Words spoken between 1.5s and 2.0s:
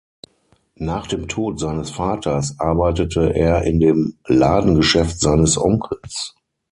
seines